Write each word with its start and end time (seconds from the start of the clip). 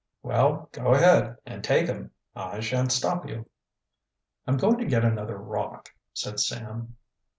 "Well, 0.23 0.67
go 0.71 0.95
ahead 0.95 1.37
and 1.45 1.63
take 1.63 1.87
'em 1.87 2.09
I 2.35 2.59
shan't 2.59 2.91
stop 2.91 3.29
you." 3.29 3.45
"I'm 4.47 4.57
going 4.57 4.79
to 4.79 4.85
get 4.85 5.05
another 5.05 5.37
rock," 5.37 5.89
said 6.11 6.39
Sam. 6.39 6.95